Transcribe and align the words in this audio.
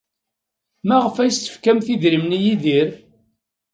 Maɣef 0.87 1.15
ay 1.17 1.29
as-tefkamt 1.29 1.87
idrimen 1.93 2.37
i 2.37 2.39
Yidir? 2.43 2.89